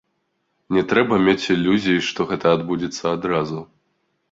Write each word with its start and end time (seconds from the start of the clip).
Не 0.77 0.83
трэба 0.93 1.19
мець 1.27 1.51
ілюзій, 1.57 1.99
што 2.09 2.27
гэта 2.33 2.57
адбудзецца 2.57 3.07
адразу. 3.15 3.65